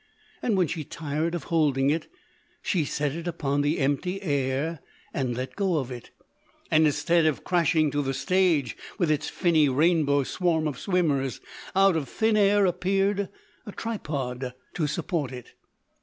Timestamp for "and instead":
6.71-7.27